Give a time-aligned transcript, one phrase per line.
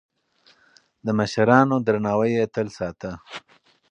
[1.05, 3.11] د مشرانو درناوی يې تل ساته.